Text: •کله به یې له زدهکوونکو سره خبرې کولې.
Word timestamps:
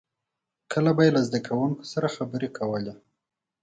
•کله 0.71 0.91
به 0.97 1.01
یې 1.05 1.11
له 1.15 1.21
زدهکوونکو 1.27 1.83
سره 1.91 2.07
خبرې 2.15 2.49
کولې. 2.57 2.93